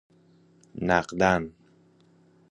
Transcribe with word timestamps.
نقدا 0.81 1.39
ً 1.39 1.49